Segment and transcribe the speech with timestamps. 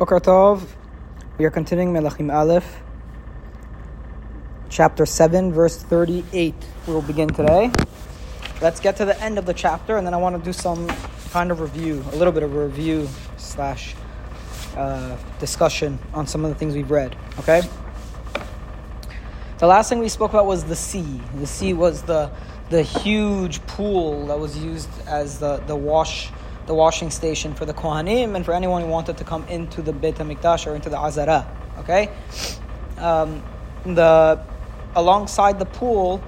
[0.00, 0.58] Boker
[1.36, 2.80] We are continuing Melachim Aleph,
[4.70, 6.54] chapter 7, verse 38.
[6.86, 7.70] We will begin today.
[8.62, 10.88] Let's get to the end of the chapter, and then I want to do some
[11.32, 13.94] kind of review, a little bit of review slash
[14.74, 17.14] uh, discussion on some of the things we've read.
[17.38, 17.60] Okay?
[19.58, 21.20] The last thing we spoke about was the sea.
[21.34, 22.30] The sea was the
[22.70, 26.30] the huge pool that was used as the, the wash
[26.70, 29.92] the washing station for the Kohanim and for anyone who wanted to come into the
[29.92, 31.44] Beit HaMikdash or into the Azara.
[31.78, 32.08] Okay?
[32.96, 33.42] Um,
[33.84, 34.40] the,
[34.94, 36.22] alongside the pool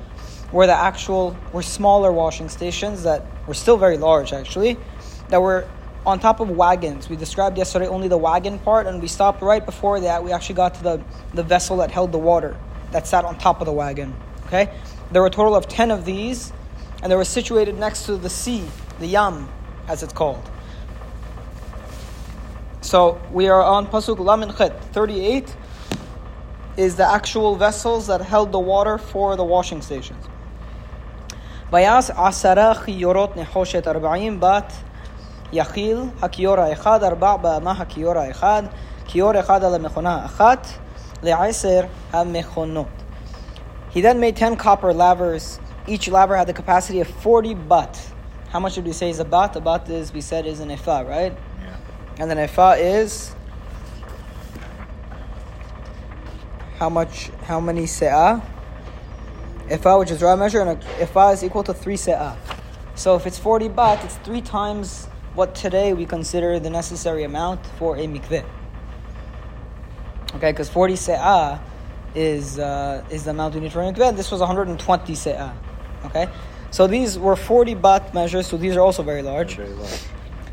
[0.51, 4.79] were the actual, were smaller washing stations that were still very large actually,
[5.29, 5.69] that were
[6.05, 7.09] on top of wagons.
[7.09, 10.25] We described yesterday only the wagon part and we stopped right before that.
[10.25, 12.57] We actually got to the, the vessel that held the water
[12.91, 14.13] that sat on top of the wagon.
[14.47, 14.75] Okay?
[15.13, 16.53] There were a total of 10 of these
[17.01, 18.65] and they were situated next to the sea,
[18.99, 19.49] the Yam,
[19.89, 20.51] as it's called.
[22.81, 25.57] So we are on Pasuk Lamed Chet, 38
[26.77, 30.29] is the actual vessels that held the water for the washing stations.
[31.73, 34.73] ויעש עשרה כיורות נחושת ארבעים בת
[35.53, 38.63] יחיל, הכיור האחד, ארבע באמה הכיור האחד,
[39.07, 40.67] כיור אחד על המכונה האחת,
[41.23, 41.81] לעשר
[42.13, 42.87] המכונות.
[43.95, 45.61] He then made ten copper lavers.
[45.87, 47.99] Each laver had the capacity of forty bat.
[48.53, 49.57] How much did we say is a bat?
[49.57, 51.35] A bat is, we said, is an ephah, right?
[51.63, 51.77] Yeah.
[52.19, 53.35] And then ephah is
[56.77, 57.31] how much?
[57.45, 58.43] How many se'ah?
[59.71, 62.37] Ephah, which is raw measure, and a ephah is equal to three se'ah.
[62.95, 67.65] So if it's forty bat, it's three times what today we consider the necessary amount
[67.79, 68.45] for a mikveh.
[70.35, 71.59] Okay, because forty se'ah
[72.15, 74.15] is uh, is the amount we need for a mikveh.
[74.15, 75.55] This was one hundred and twenty se'ah.
[76.05, 76.29] Okay.
[76.72, 79.56] So these were 40 bat measures, so these are also very large.
[79.56, 80.02] Very large.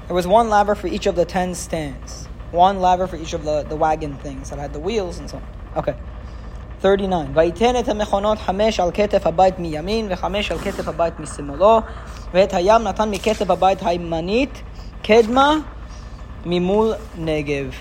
[0.06, 2.28] There was one laver for each of the 10 stands.
[2.50, 5.38] One laver for each of the, the wagon things that had the wheels and so
[5.38, 5.44] on.
[5.77, 5.94] Okay.
[6.80, 7.33] 39.
[7.34, 11.81] ויתן את המכונות חמש על כתף הבית מימין וחמש על כתף הבית משמאלו
[12.32, 14.62] ואת הים נתן מכתף הבית הימנית
[15.03, 15.56] קדמה
[16.47, 17.72] ממול נגב.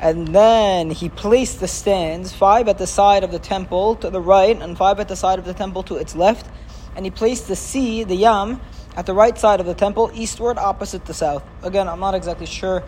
[0.00, 4.20] And then he placed the stands, five at the side of the temple to the
[4.20, 6.46] right and five at the side of the temple to its left
[6.95, 8.59] and he placed the sea, the Yam,
[8.95, 11.43] at the right side of the temple, eastward, opposite the south.
[11.63, 12.83] Again, I'm not exactly sure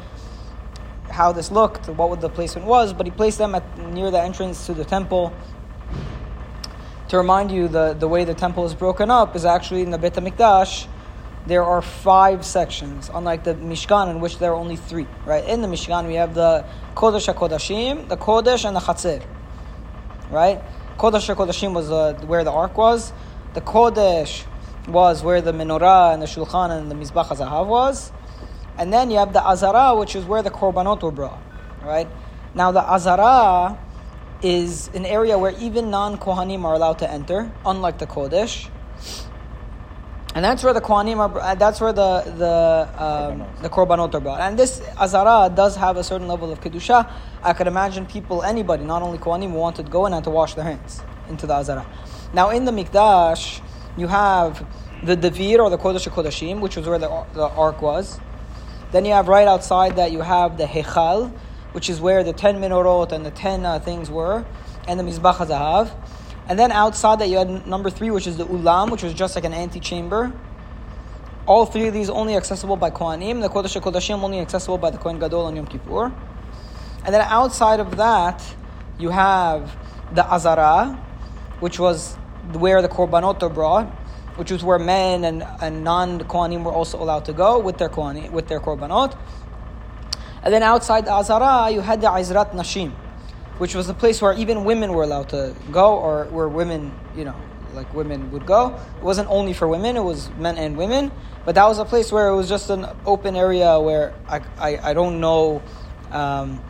[1.09, 4.65] how this looked, what the placement was, but he placed them at near the entrance
[4.65, 5.33] to the temple.
[7.09, 9.97] To remind you, the, the way the temple is broken up is actually in the
[9.97, 10.87] Beit HaMikdash,
[11.45, 15.07] there are five sections, unlike the Mishkan, in which there are only three.
[15.25, 15.45] Right?
[15.47, 16.65] In the Mishkan, we have the
[16.95, 19.23] Kodesh HaKodashim, the Kodesh, and the Chatzir.
[20.31, 20.61] Right?
[20.97, 23.11] Kodesh HaKodashim was uh, where the ark was.
[23.53, 24.45] The Kodesh
[24.87, 28.11] was where the menorah and the shulchan and the mizbach hazahav was,
[28.77, 31.41] and then you have the azara, which is where the korbanot were brought.
[31.83, 32.07] Right
[32.55, 33.77] now, the azara
[34.41, 38.69] is an area where even non-kohanim are allowed to enter, unlike the Kodesh.
[40.35, 41.55] And that's where the kohanim are.
[41.55, 44.41] That's where the the um, the korbanot are brought.
[44.41, 47.07] And this azara does have a certain level of kedusha.
[47.43, 50.55] I could imagine people, anybody, not only kohanim, wanted to go in and to wash
[50.55, 51.85] their hands into the azara.
[52.33, 53.61] Now in the Mikdash,
[53.95, 54.65] you have
[55.03, 58.19] the Devir or the Kodesh Kodashim, which was where the, the ark was.
[58.91, 61.31] Then you have right outside that you have the Hechal,
[61.73, 64.45] which is where the 10 menorot and the 10 uh, things were,
[64.87, 65.95] and the Mizbach HaZahav.
[66.47, 69.35] And then outside that you had number three, which is the Ulam, which was just
[69.35, 70.33] like an antechamber.
[71.45, 73.41] All three of these only accessible by Kohanim.
[73.41, 76.11] The Kodesh Kodashim only accessible by the Kohen Gadol on Yom Kippur.
[77.05, 78.41] And then outside of that,
[78.97, 79.75] you have
[80.13, 80.99] the Azara,
[81.59, 82.17] which was
[82.51, 83.87] where the korbanot are brought,
[84.35, 87.89] which was where men and, and non kohanim were also allowed to go with their
[87.89, 89.17] kohanim, with their korbanot.
[90.43, 92.91] And then outside the Azara, you had the Ezrat Nashim,
[93.59, 97.23] which was the place where even women were allowed to go, or where women, you
[97.23, 97.35] know,
[97.73, 98.77] like women would go.
[98.97, 101.11] It wasn't only for women; it was men and women.
[101.45, 104.89] But that was a place where it was just an open area where I, I,
[104.89, 105.61] I don't know.
[106.11, 106.61] Um,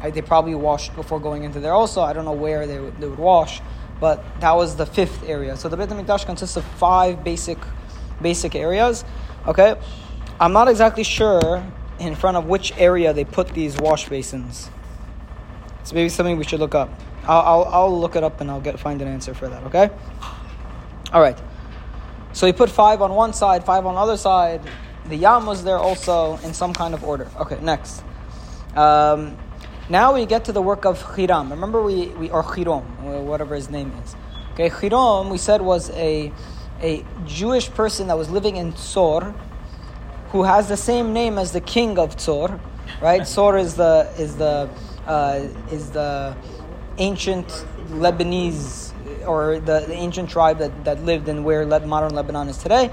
[0.00, 1.72] I, they probably washed before going into there.
[1.72, 3.60] Also, I don't know where they they would wash
[4.00, 5.56] but that was the fifth area.
[5.56, 7.58] So the Beit HaMikdash consists of five basic,
[8.20, 9.04] basic areas.
[9.46, 9.76] Okay,
[10.40, 11.62] I'm not exactly sure
[11.98, 14.70] in front of which area they put these wash basins.
[15.80, 16.90] It's maybe something we should look up.
[17.24, 19.62] I'll, I'll, I'll look it up and I'll get find an answer for that.
[19.64, 19.90] Okay.
[21.12, 21.38] All right.
[22.32, 24.62] So he put five on one side, five on the other side.
[25.08, 27.28] The yam was there also in some kind of order.
[27.38, 28.02] Okay, next.
[28.76, 29.36] Um,
[29.90, 31.50] now we get to the work of Hiram.
[31.50, 32.84] Remember, we, we or Hirom,
[33.24, 34.14] whatever his name is.
[34.52, 36.32] Okay, Hirom, we said was a,
[36.80, 39.34] a Jewish person that was living in Tzor,
[40.30, 42.60] who has the same name as the king of Tzor.
[43.02, 43.26] right?
[43.34, 44.70] Sor is the is the
[45.06, 46.36] uh, is the
[46.98, 47.48] ancient
[47.88, 48.92] Lebanese
[49.26, 52.90] or the, the ancient tribe that, that lived in where modern Lebanon is today.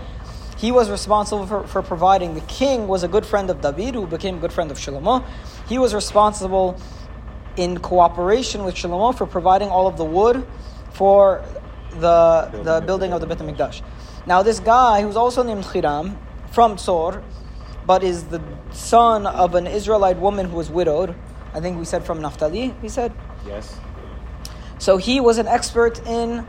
[0.58, 2.34] He was responsible for, for providing.
[2.34, 5.24] The king was a good friend of David, who became a good friend of Shlomo.
[5.68, 6.80] He was responsible
[7.56, 10.46] in cooperation with Shlomo for providing all of the wood
[10.92, 11.44] for
[11.92, 13.82] the, the building of the Beit HaMikdash.
[14.26, 16.18] Now, this guy, who's also named Hiram,
[16.52, 17.24] from Tzor,
[17.86, 18.42] but is the
[18.72, 21.16] son of an Israelite woman who was widowed.
[21.54, 23.14] I think we said from Naphtali, he said.
[23.46, 23.80] Yes.
[24.78, 26.46] So he was an expert in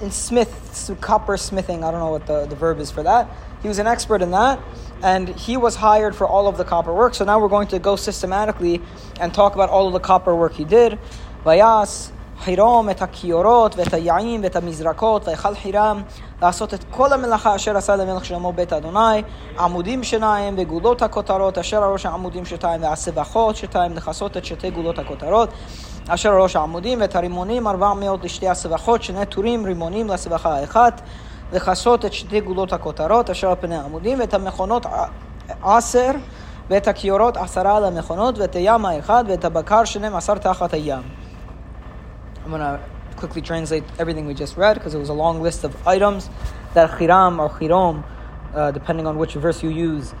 [0.00, 1.82] in smith, copper smithing.
[1.82, 3.28] I don't know what the, the verb is for that.
[3.62, 4.60] He was an expert in that,
[5.01, 7.13] and he was hired for all of the copper work.
[7.15, 8.81] So now we're going to go systematically
[9.19, 10.99] and talk about all of the copper work he did.
[11.45, 12.11] Vayas,
[12.43, 16.01] חירום את הכיורות ואת היעים ואת המזרקות ויכל חירם
[16.41, 19.23] לעשות את כל המלאכה אשר עשה למלך שלמה בית אדוני
[19.59, 25.49] עמודים שניים וגולות הכותרות אשר הראש העמודים שתיים והסבכות שתיים לכסות את שתי גולות הכותרות
[26.07, 31.01] אשר הראש העמודים ואת הרימונים ארבע מאות לשתי הסבכות שני טורים רימונים לסבכה האחת
[31.53, 34.85] לכסות את שתי גולות הכותרות אשר על פני העמודים ואת המכונות
[35.63, 36.11] עשר
[36.69, 41.01] ואת הכיורות עשרה למכונות ואת הים האחד ואת הבקר שנים עשר תחת הים
[42.45, 42.79] I'm going to
[43.15, 46.29] quickly translate everything we just read because it was a long list of items
[46.73, 48.03] that Khiram or Khirom,
[48.53, 50.13] uh, depending on which verse you use,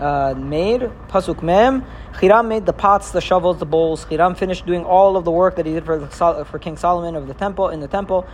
[0.00, 0.90] uh, made.
[1.08, 1.84] Pasuk Mem.
[2.14, 4.04] Khiram made the pots, the shovels, the bowls.
[4.04, 7.14] Khiram finished doing all of the work that he did for, the, for King Solomon
[7.14, 8.26] of the temple in the temple.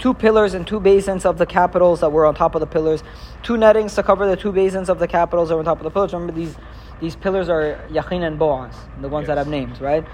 [0.00, 3.04] Two pillars and two basins of the capitals that were on top of the pillars.
[3.44, 5.84] Two nettings to cover the two basins of the capitals that were on top of
[5.84, 6.12] the pillars.
[6.12, 6.56] Remember these
[7.00, 9.28] these pillars are Yachin and Boaz, the ones yes.
[9.28, 10.04] that have names, right?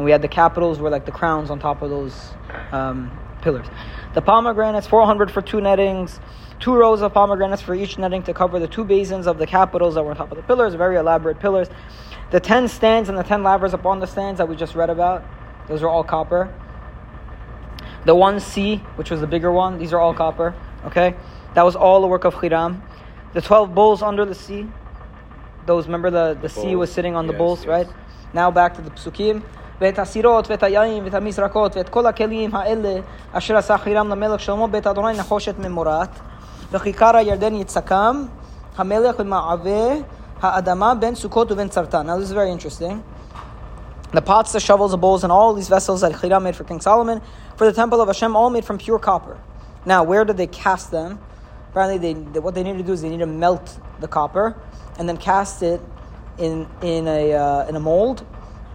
[0.00, 2.30] and we had the capitals were like the crowns on top of those
[2.72, 3.10] um,
[3.42, 3.66] pillars.
[4.14, 6.20] The pomegranates, 400 for two nettings,
[6.58, 9.96] two rows of pomegranates for each netting to cover the two basins of the capitals
[9.96, 11.68] that were on top of the pillars, very elaborate pillars.
[12.30, 15.22] The 10 stands and the 10 lavers upon the stands that we just read about,
[15.68, 16.50] those are all copper.
[18.05, 20.53] The one C, which was the bigger one, these are all copper.
[20.85, 21.15] Okay?
[21.53, 22.83] That was all the work of Hiram.
[23.33, 24.67] The 12 bowls under the sea,
[25.65, 27.67] those, remember the, the, the sea was sitting on yes, the bowls, yes.
[27.67, 27.87] right?
[28.33, 29.43] Now back to the psukim.
[29.81, 32.99] ואת הסירות ואת היין ואת המזרקות ואת כל הכלים האלה
[33.31, 36.09] אשר עשה חירם למלך שלמה בית אדוני נחושת ממורת
[36.71, 38.25] וכיכר הירדן יצקם
[38.77, 39.95] המלך במעבה
[40.41, 42.07] האדמה בין סוכות ובין צרתן.
[42.09, 43.08] Now this is very interesting.
[44.12, 46.80] The pots, the shovels, the bowls, and all these vessels that Hiram made for King
[46.80, 47.20] Solomon,
[47.56, 49.38] for the temple of Hashem, all made from pure copper.
[49.84, 51.20] Now, where did they cast them?
[51.70, 54.56] Apparently, they, what they need to do is they need to melt the copper
[54.98, 55.80] and then cast it
[56.38, 58.26] in in a uh, in a mold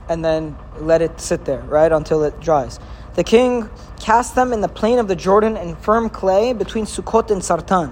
[0.08, 2.80] and then let it sit there, right, until it dries.
[3.16, 7.32] The king cast them in the plain of the Jordan in firm clay between Sukkot
[7.32, 7.92] and Sartan.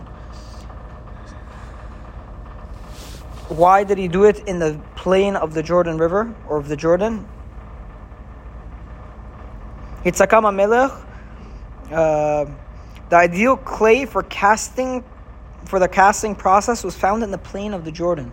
[3.49, 6.75] Why did he do it in the plain of the Jordan River or of the
[6.77, 7.27] Jordan?
[10.05, 10.91] Hitzakam Melech,
[11.91, 12.45] uh,
[13.09, 15.03] the ideal clay for casting,
[15.65, 18.31] for the casting process was found in the plain of the Jordan,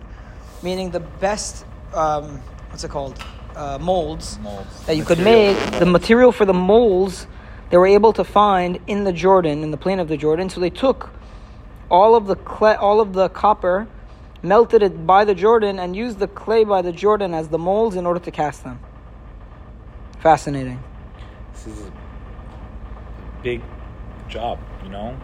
[0.63, 2.37] meaning the best, um,
[2.69, 3.21] what's it called?
[3.55, 7.27] uh, molds, molds, that you could make, the material for the molds
[7.69, 10.49] they were able to find in the Jordan, in the plain of the Jordan.
[10.49, 11.09] So they took
[11.89, 13.87] all of the clay, all of the copper,
[14.43, 17.95] melted it by the Jordan, and used the clay by the Jordan as the molds
[17.95, 18.79] in order to cast them.
[20.19, 20.81] Fascinating.
[21.53, 21.91] This is a
[23.43, 23.61] big
[24.27, 25.17] job, you know?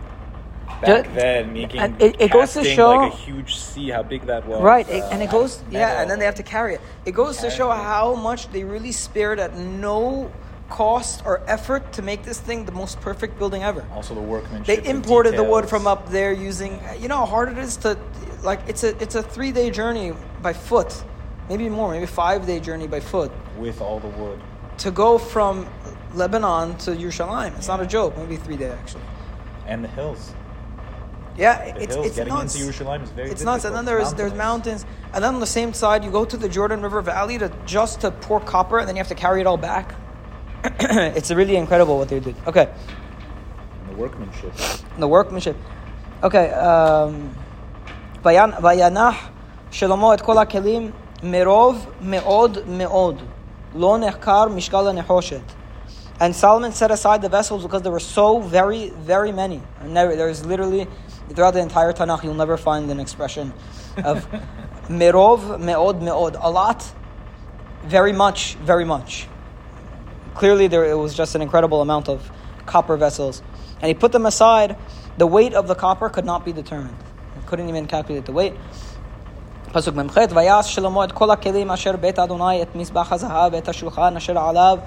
[0.81, 4.45] Back then making it, it goes to show like a huge sea how big that
[4.45, 4.61] was.
[4.61, 6.81] Right uh, and it goes yeah and then they have to carry it.
[7.05, 10.31] It goes to show how much they really spared at no
[10.69, 13.85] cost or effort to make this thing the most perfect building ever.
[13.93, 17.49] Also the workmanship they imported the wood from up there using you know how hard
[17.49, 17.97] it is to
[18.43, 21.03] like it's a it's a three day journey by foot
[21.49, 23.31] maybe more maybe five day journey by foot.
[23.57, 24.39] With all the wood.
[24.79, 25.67] To go from
[26.13, 27.55] lebanon to yerushalayim.
[27.57, 27.75] It's yeah.
[27.75, 29.03] not a joke maybe three day actually.
[29.65, 30.33] And the hills.
[31.37, 32.55] Yeah, the it's hills, it's getting nuts.
[32.55, 33.55] into Yerushalayim is very It's difficult.
[33.57, 36.35] nuts, and then there's there's mountains, and then on the same side you go to
[36.35, 39.39] the Jordan River Valley to just to pour copper, and then you have to carry
[39.39, 39.93] it all back.
[41.18, 42.36] it's really incredible what they did.
[42.46, 42.68] Okay.
[42.68, 44.52] And the workmanship.
[44.94, 45.56] And the workmanship.
[46.22, 46.50] Okay.
[46.50, 47.34] Um,
[48.24, 49.28] וינח
[49.70, 50.90] שלמה את כל הכלים
[51.22, 53.22] מרוב מאוד מאוד
[53.74, 55.42] לא נחקר משקל הנחושת.
[56.20, 59.60] And Solomon set aside the vessels because there were so very, very many.
[59.80, 60.86] And there's literally
[61.34, 63.52] throughout the entire Tanakh, you'll never find an expression
[64.04, 64.26] of
[64.88, 66.36] merov, meod, meod.
[66.40, 66.84] A lot,
[67.84, 69.26] very much, very much.
[70.36, 72.30] Clearly, there it was just an incredible amount of
[72.66, 73.42] copper vessels.
[73.80, 74.76] And he put them aside.
[75.18, 76.96] The weight of the copper could not be determined.
[77.34, 78.54] He couldn't even calculate the weight.
[79.72, 84.16] פסוק מ"ח, ויעש שלמה את כל הכלים אשר בית אדוני, את מזבח הזהב ואת השולחן
[84.16, 84.78] אשר עליו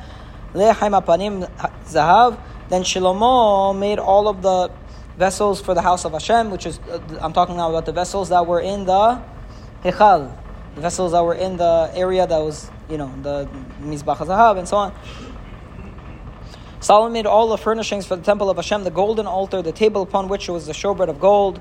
[0.56, 1.44] לחם הפנים
[1.86, 2.34] זהב.
[2.70, 4.70] Then Shlomo made all of the
[5.18, 8.30] vessels for the house of Hashem, which is, uh, I'm talking now about the vessels
[8.30, 9.22] that were in the
[9.84, 10.36] Hechal,
[10.76, 13.48] the vessels that were in the area that was, you know, the
[13.82, 14.94] Mizbach HaZahav and so on.
[16.80, 20.02] Solomon made all the furnishings for the temple of Hashem, the golden altar, the table
[20.02, 21.60] upon which was the showbread of gold,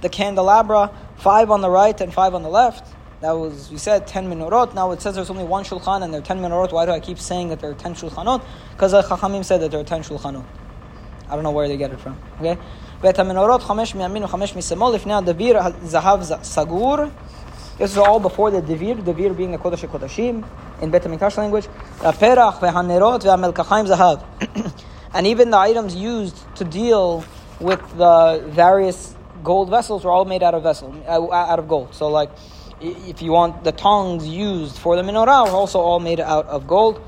[0.00, 2.92] the candelabra, five on the right and five on the left.
[3.20, 4.74] That was, we said, 10 menorot.
[4.74, 6.72] Now it says there's only one shulchan and there are 10 menorot.
[6.72, 8.44] Why do I keep saying that there are 10 shulchanot?
[8.72, 10.44] Because the Chachamim said that there are 10 shulchanot.
[11.28, 12.16] I don't know where they get it from.
[12.40, 12.56] Okay?
[13.00, 16.96] ואת המנורות חמש מימין וחמש משמאל לפני הדביר זהב סגור.
[17.78, 20.42] This is all before the דביר, דביר being the קודש הקודשים
[20.80, 21.66] in בית המקדש language.
[22.06, 24.18] הפרח והנרות והמלקחיים זהב.
[25.14, 27.24] And even the items used to deal
[27.60, 31.94] with the various gold vessels were all made out of vessel, uh, out of gold.
[31.94, 32.30] So like,
[32.80, 36.66] if you want the tongs used for the menorah were also all made out of
[36.66, 37.00] gold.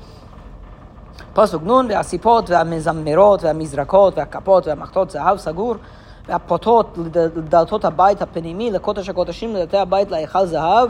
[1.33, 5.75] פסוק נ' והסיפות והמזמרות והמזרקות והכפות והמחטות זהב סגור
[6.27, 10.89] והפוטות לדלתות הבית הפנימי לקודש הקודשים לדלתי הבית להיכל זהב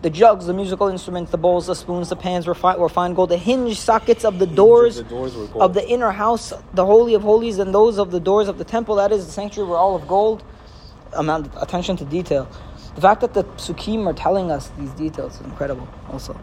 [0.00, 3.14] the jugs, the musical instruments, the bowls, the spoons, the pans were, fi- were fine
[3.14, 3.30] gold.
[3.30, 7.14] The hinge sockets of the doors, of the, doors of the inner house, the holy
[7.14, 9.76] of holies, and those of the doors of the temple, that is the sanctuary, were
[9.76, 10.44] all of gold.
[11.14, 12.48] Amount attention to detail.
[12.94, 15.88] The fact that the psukim are telling us these details is incredible.
[16.10, 16.38] Also,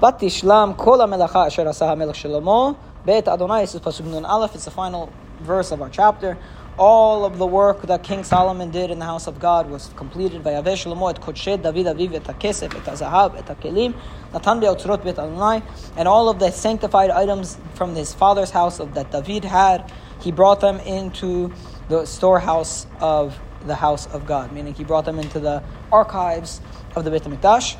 [0.00, 2.76] but kol hamelacha asher asah melech Shlomo.
[3.04, 6.38] Beit Adonai, this Pasuk Nun Aleph, it's the final verse of our chapter
[6.78, 10.42] all of the work that King Solomon did in the house of God was completed
[10.42, 13.94] by Avesh Shlomo et Kodshe David Aviv et HaKesef et et
[14.32, 15.62] Natan be'otzrot bet Adonai
[15.96, 20.32] and all of the sanctified items from his father's house of, that David had he
[20.32, 21.52] brought them into
[21.88, 25.62] the storehouse of the house of God meaning he brought them into the
[25.92, 26.62] archives
[26.96, 27.76] of the Beit HaMikdash.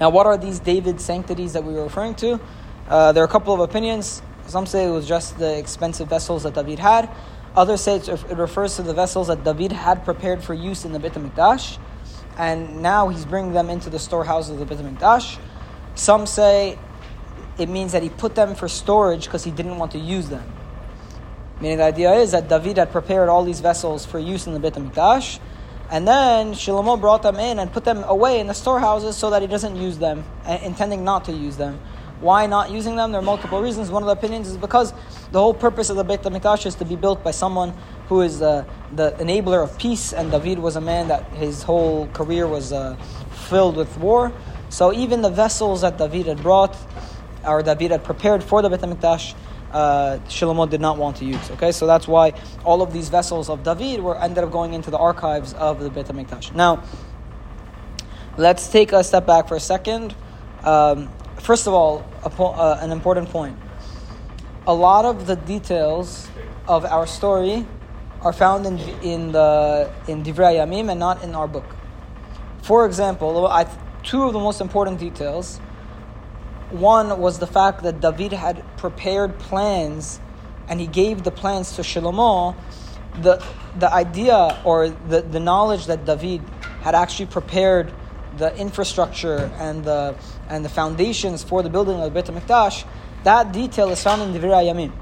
[0.00, 2.40] Now what are these David sanctities that we were referring to?
[2.88, 4.20] Uh, there are a couple of opinions.
[4.48, 7.08] Some say it was just the expensive vessels that David had.
[7.58, 11.00] Others say it refers to the vessels that David had prepared for use in the
[11.00, 11.78] Beit HaMikdash,
[12.36, 15.40] and now he's bringing them into the storehouses of the Beit HaMikdash.
[15.96, 16.78] Some say
[17.58, 20.52] it means that he put them for storage because he didn't want to use them.
[21.60, 24.60] Meaning the idea is that David had prepared all these vessels for use in the
[24.60, 25.40] Beit HaMikdash,
[25.90, 29.42] and then Shlomo brought them in and put them away in the storehouses so that
[29.42, 30.22] he doesn't use them,
[30.62, 31.80] intending not to use them.
[32.20, 33.12] Why not using them?
[33.12, 33.90] There are multiple reasons.
[33.90, 34.92] One of the opinions is because
[35.30, 37.72] the whole purpose of the Beit HaMikdash is to be built by someone
[38.08, 42.08] who is uh, the enabler of peace, and David was a man that his whole
[42.08, 42.96] career was uh,
[43.48, 44.32] filled with war.
[44.68, 46.76] So even the vessels that David had brought,
[47.44, 49.34] or David had prepared for the Beit HaMikdash,
[49.72, 51.50] uh, Shlomo did not want to use.
[51.52, 52.32] Okay, so that's why
[52.64, 55.90] all of these vessels of David were ended up going into the archives of the
[55.90, 56.54] Beit Hamikdash.
[56.54, 56.82] Now,
[58.36, 60.14] let's take a step back for a second.
[60.64, 63.56] Um, first of all, po- uh, an important point.
[64.66, 66.28] A lot of the details
[66.66, 67.66] of our story
[68.20, 71.76] are found in in the in Divrei Yamim and not in our book.
[72.62, 73.66] For example, I,
[74.02, 75.60] two of the most important details
[76.70, 80.20] one was the fact that David had prepared plans
[80.68, 82.54] and he gave the plans to Shlomo.
[83.22, 83.42] The,
[83.78, 86.42] the idea or the, the knowledge that David
[86.82, 87.92] had actually prepared
[88.38, 90.14] the infrastructure and the,
[90.48, 92.84] and the foundations for the building of the Beit HaMikdash,
[93.24, 94.92] that detail is found in Divrei Yamim.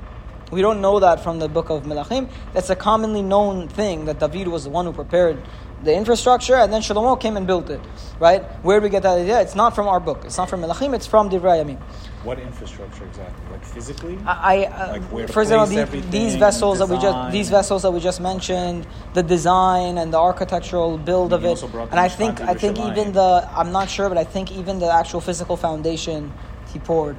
[0.51, 2.31] We don't know that from the book of Melachim.
[2.53, 5.43] That's a commonly known thing that David was the one who prepared
[5.83, 7.81] the infrastructure, and then Shlomo came and built it.
[8.21, 8.43] Right?
[8.65, 9.41] Where do we get that idea?
[9.41, 10.25] It's not from our book.
[10.25, 10.95] It's not from Melachim.
[10.95, 11.81] It's from Divrei Yamim.
[12.27, 13.45] What infrastructure exactly?
[13.53, 14.19] Like physically?
[14.27, 18.01] I, uh, like for example, the, these vessels that we just these vessels that we
[18.01, 22.81] just mentioned, the design and the architectural build of it, and I think I think
[22.81, 26.33] even the I'm not sure, but I think even the actual physical foundation
[26.73, 27.17] he poured.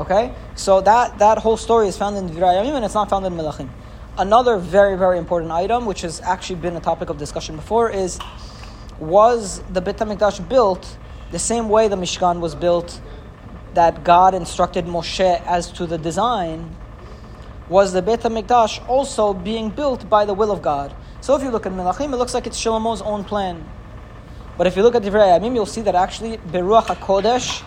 [0.00, 0.24] Okay.
[0.24, 0.34] okay?
[0.56, 3.34] So that that whole story is found in Divrei Yamim, and it's not found in
[3.34, 3.68] Melachim.
[4.18, 8.18] Another very, very important item, which has actually been a topic of discussion before, is
[8.98, 10.96] was the Beit HaMikdash built
[11.30, 13.00] the same way the Mishkan was built
[13.74, 16.76] that God instructed Moshe as to the design?
[17.68, 20.94] Was the Beit HaMikdash also being built by the will of God?
[21.20, 23.64] So if you look at Melachim, it looks like it's Shlomo's own plan.
[24.58, 27.64] But if you look at Divrei Yamim, you'll see that actually Beruach HaKodesh,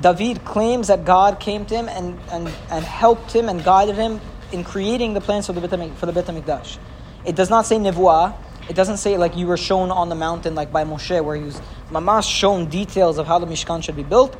[0.00, 4.20] David claims that God came to him and, and, and helped him and guided him
[4.52, 6.78] in creating the plans for the Beit, for the Beit HaMikdash.
[7.24, 8.34] It does not say nevuah.
[8.68, 11.42] It doesn't say like you were shown on the mountain like by Moshe, where he
[11.42, 14.36] was mamash shown details of how the Mishkan should be built.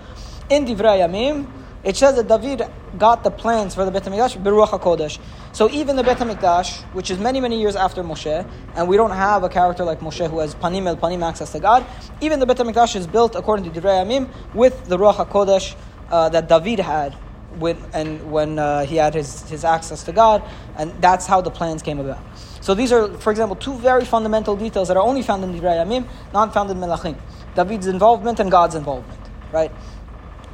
[0.49, 1.47] In Divrei Yamim,
[1.87, 5.21] It says that David got the plans for the Bet HaMikdash Beruach HaKodesh.
[5.53, 9.13] So even the Bet HaMikdash, which is many, many years after Moshe, and we don't
[9.13, 11.87] have a character like Moshe who has Panim El Panim access to God,
[12.21, 15.77] even the Bet HaMikdash is built according to Divrei Yamim with the Ruach HaKodesh
[16.11, 17.13] uh, that David had
[17.61, 20.43] when, and when uh, he had his, his access to God,
[20.77, 22.19] and that's how the plans came about.
[22.61, 25.87] So these are, for example, two very fundamental details that are only found in Divrei
[25.87, 27.17] Yamim, not found in Melachim.
[27.55, 29.21] David's involvement and God's involvement,
[29.53, 29.71] right?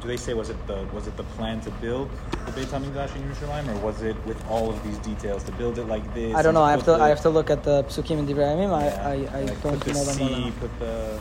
[0.03, 2.11] Do they say was it the was it the plan to build
[2.47, 5.79] the Beit Hamikdash in Yerushalayim, or was it with all of these details to build
[5.79, 6.35] it like this?
[6.35, 6.63] I don't know.
[6.63, 8.61] I have to the, I have to look at the psukim in Divrei.
[8.61, 10.53] Yeah, I I, I like don't know them.
[10.55, 11.21] Put the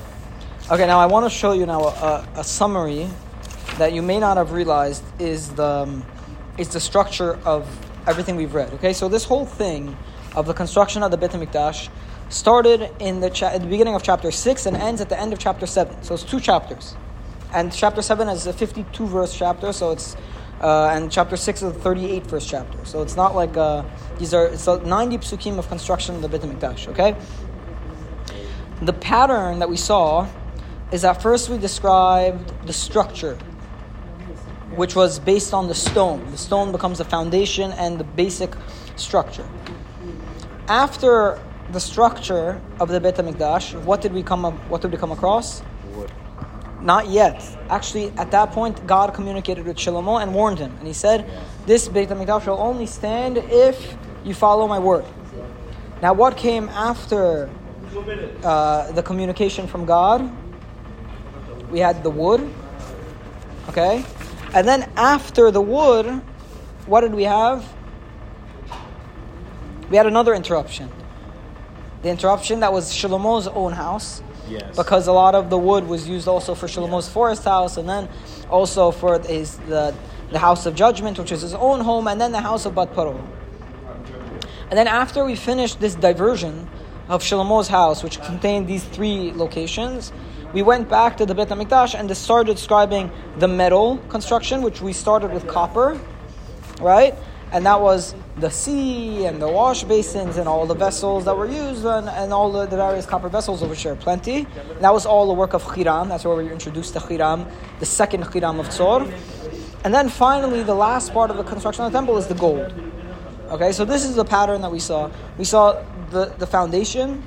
[0.71, 3.07] Okay, now I want to show you now a, a summary
[3.77, 6.05] that you may not have realized is the um,
[6.57, 7.67] is the structure of
[8.07, 8.73] everything we've read.
[8.73, 9.95] Okay, so this whole thing
[10.35, 11.89] of the construction of the Beit Hamikdash
[12.29, 15.33] started in the, cha- at the beginning of chapter six and ends at the end
[15.33, 16.01] of chapter seven.
[16.03, 16.95] So it's two chapters,
[17.53, 19.73] and chapter seven is a fifty-two verse chapter.
[19.73, 20.15] So it's
[20.61, 22.83] uh, and chapter six is a thirty-eight verse chapter.
[22.85, 23.83] So it's not like uh,
[24.17, 26.87] these are so ninety psukim of construction of the Beit Hamikdash.
[26.89, 27.15] Okay,
[28.81, 30.27] the pattern that we saw
[30.91, 33.37] is that first we described the structure
[34.75, 36.31] which was based on the stone.
[36.31, 38.53] The stone becomes the foundation and the basic
[38.95, 39.47] structure.
[40.67, 41.37] After
[41.71, 45.11] the structure of the Beit Hamikdash, what did we come up, what did we come
[45.11, 45.61] across?
[45.93, 46.11] Wood.
[46.81, 47.45] Not yet.
[47.69, 51.29] Actually, at that point, God communicated with Shlomo and warned him, and he said,
[51.65, 55.05] "This Beit Hamikdash will only stand if you follow my word."
[56.01, 57.49] Now, what came after
[58.43, 60.31] uh, the communication from God?
[61.69, 62.51] We had the wood.
[63.69, 64.03] Okay,
[64.55, 66.07] and then after the wood,
[66.87, 67.63] what did we have?
[69.91, 70.89] We had another interruption.
[72.01, 74.23] The interruption that was Shlomo's own house.
[74.75, 78.09] Because a lot of the wood was used also for Shlomo's forest house, and then
[78.49, 79.93] also for his, the,
[80.31, 82.93] the house of judgment, which is his own home, and then the house of Bat
[82.93, 83.27] Paro.
[84.69, 86.69] And then after we finished this diversion
[87.09, 90.13] of Shlomo's house, which contained these three locations,
[90.53, 94.93] we went back to the Beit HaMikdash and started describing the metal construction, which we
[94.93, 95.99] started with copper,
[96.79, 97.15] right?
[97.51, 101.49] And that was the sea and the wash basins and all the vessels that were
[101.49, 104.47] used and, and all the, the, various copper vessels, of which there are plenty.
[104.55, 106.07] And that was all the work of Hiram.
[106.07, 107.45] That's where we introduced to Hiram,
[107.79, 109.11] the second Hiram of Tzor.
[109.83, 112.73] And then finally, the last part of the construction of the temple is the gold.
[113.49, 115.11] Okay, so this is the pattern that we saw.
[115.37, 117.21] We saw the, the foundation,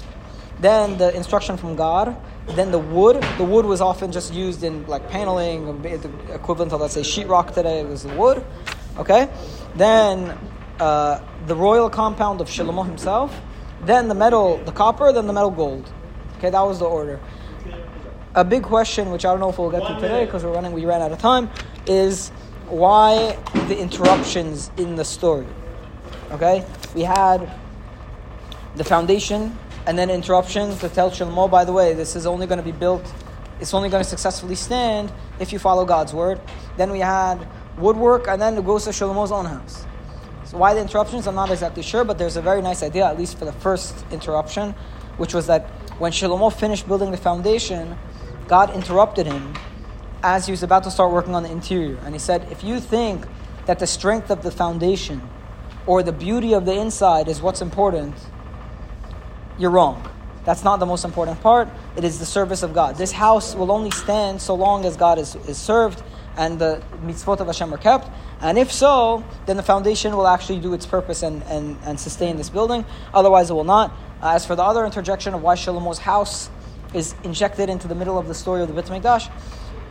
[0.61, 2.17] then the instruction from God,
[2.49, 6.81] then the wood, the wood was often just used in like paneling, the equivalent of
[6.81, 8.45] let's say sheetrock today it was the wood.
[8.97, 9.29] Okay,
[9.75, 10.39] then
[10.79, 13.41] uh, the royal compound of Shlomo himself,
[13.83, 15.93] then the metal, the copper, then the metal gold.
[16.39, 17.21] Okay, that was the order.
[18.35, 20.73] A big question, which I don't know if we'll get to today because we're running,
[20.73, 21.51] we ran out of time,
[21.87, 22.31] is
[22.69, 25.47] why the interruptions in the story.
[26.31, 27.51] Okay, we had
[28.77, 32.59] the foundation and then interruptions to tell Shlomo, by the way, this is only going
[32.59, 33.13] to be built,
[33.61, 36.41] it's only going to successfully stand if you follow God's word.
[36.77, 39.85] Then we had woodwork, and then it goes to Shlomo's own house.
[40.45, 41.27] So why the interruptions?
[41.27, 44.05] I'm not exactly sure, but there's a very nice idea, at least for the first
[44.11, 44.75] interruption,
[45.17, 47.97] which was that when Shlomo finished building the foundation,
[48.47, 49.55] God interrupted him
[50.23, 51.99] as he was about to start working on the interior.
[52.05, 53.27] And he said, if you think
[53.67, 55.23] that the strength of the foundation
[55.87, 58.15] or the beauty of the inside is what's important,
[59.59, 60.09] you're wrong.
[60.45, 61.69] That's not the most important part.
[61.97, 62.97] It is the service of God.
[62.97, 66.03] This house will only stand so long as God is, is served
[66.37, 68.11] and the mitzvot of Hashem are kept.
[68.40, 72.37] And if so, then the foundation will actually do its purpose and, and, and sustain
[72.37, 72.85] this building.
[73.12, 73.92] Otherwise, it will not.
[74.23, 76.51] Uh, as for the other interjection of why Shlomo's house
[76.92, 79.31] is injected into the middle of the story of the Beit Mikdash,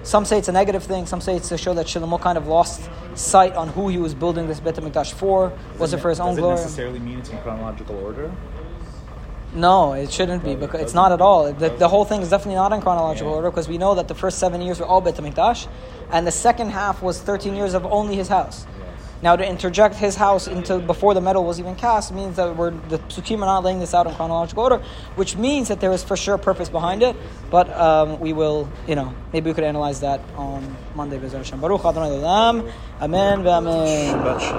[0.03, 1.05] some say it's a negative thing.
[1.05, 4.13] Some say it's to show that Shlomo kind of lost sight on who he was
[4.13, 5.53] building this Beit Mikdash for.
[5.79, 6.55] Was does it for his own glory?
[6.55, 8.31] Does it necessarily mean it's in chronological order?
[9.55, 11.53] No, it shouldn't be because it's not at all.
[11.53, 13.35] The, the whole thing is definitely not in chronological yeah.
[13.35, 15.67] order because we know that the first seven years were all Beit Hamikdash,
[16.11, 18.65] and the second half was thirteen years of only his house.
[19.21, 22.71] Now to interject his house into before the metal was even cast means that we're
[22.71, 24.83] the psukim are not laying this out in chronological order,
[25.15, 27.15] which means that there is for sure a purpose behind it.
[27.49, 31.19] But um, we will, you know, maybe we could analyze that on Monday.
[31.19, 32.21] Baruch Adonai
[33.01, 33.47] Amen.
[33.47, 34.53] Amen.